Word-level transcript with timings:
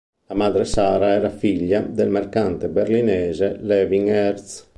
La 0.29 0.35
madre 0.35 0.65
Sara 0.65 1.11
era 1.11 1.29
figlia 1.29 1.81
del 1.81 2.09
mercante 2.09 2.67
berlinese 2.69 3.57
Levin 3.61 4.07
Hertz. 4.07 4.67